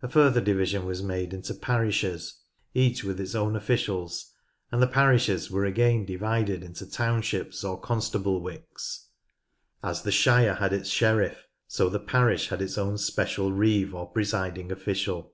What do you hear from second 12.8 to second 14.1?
special reeve, or